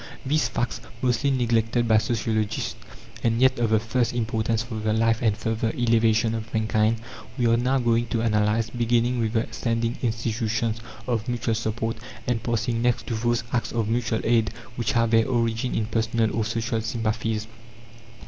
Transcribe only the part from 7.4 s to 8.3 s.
are now going to